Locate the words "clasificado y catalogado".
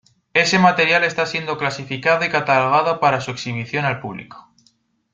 1.59-2.99